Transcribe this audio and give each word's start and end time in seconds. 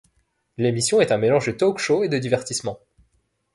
L'émission 0.57 0.99
est 0.99 1.11
un 1.11 1.19
mélange 1.19 1.45
de 1.45 1.51
talk-show 1.51 2.03
et 2.03 2.07
de 2.09 2.17
divertissement. 2.17 2.79